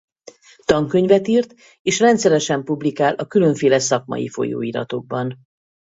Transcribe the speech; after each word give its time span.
Tankönyvet 0.65 1.27
írt 1.27 1.53
és 1.81 1.99
rendszeresen 1.99 2.63
publikál 2.63 3.15
a 3.15 3.25
különféle 3.25 3.79
szakmai 3.79 4.27
folyóiratokban. 4.27 5.37